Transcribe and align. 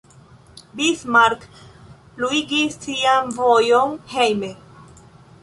Bismarck 0.77 1.45
pluigis 2.15 2.79
sian 2.87 3.31
vojon 3.37 3.95
hejme. 4.17 4.53